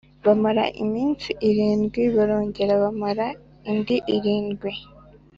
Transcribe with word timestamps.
bamara 0.25 0.63
iminsi 0.83 1.29
irindwi 1.49 2.01
barongera 2.15 2.73
bamara 2.83 3.27
indi 3.71 3.97
irindwi 4.15 4.71